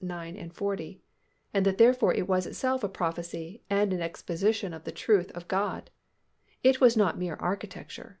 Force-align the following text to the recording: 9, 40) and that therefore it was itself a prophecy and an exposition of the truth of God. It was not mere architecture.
9, 0.00 0.50
40) 0.54 1.02
and 1.52 1.66
that 1.66 1.76
therefore 1.76 2.14
it 2.14 2.26
was 2.26 2.46
itself 2.46 2.82
a 2.82 2.88
prophecy 2.88 3.62
and 3.68 3.92
an 3.92 4.00
exposition 4.00 4.72
of 4.72 4.84
the 4.84 4.90
truth 4.92 5.30
of 5.32 5.46
God. 5.46 5.90
It 6.62 6.80
was 6.80 6.96
not 6.96 7.18
mere 7.18 7.36
architecture. 7.36 8.18